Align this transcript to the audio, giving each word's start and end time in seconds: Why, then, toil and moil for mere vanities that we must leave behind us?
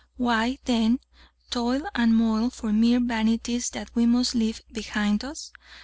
Why, 0.17 0.57
then, 0.65 0.99
toil 1.51 1.87
and 1.93 2.17
moil 2.17 2.49
for 2.49 2.73
mere 2.73 2.99
vanities 2.99 3.69
that 3.69 3.91
we 3.95 4.07
must 4.07 4.33
leave 4.33 4.61
behind 4.73 5.23
us? 5.23 5.51